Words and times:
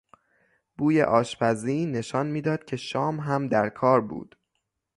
بوی 0.77 1.01
آشپزی 1.01 1.85
نشان 1.85 2.27
میداد 2.27 2.65
که 2.65 2.75
شام 2.77 3.19
هم 3.19 3.47
در 3.47 3.69
کار 3.69 4.01
بود. 4.01 4.35